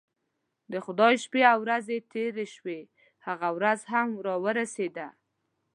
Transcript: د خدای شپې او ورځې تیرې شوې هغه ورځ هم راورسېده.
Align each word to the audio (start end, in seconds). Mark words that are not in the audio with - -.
د 0.71 0.73
خدای 0.85 1.15
شپې 1.23 1.41
او 1.51 1.57
ورځې 1.65 1.97
تیرې 2.11 2.45
شوې 2.55 2.79
هغه 3.25 3.49
ورځ 3.57 3.79
هم 3.91 4.09
راورسېده. 4.27 5.07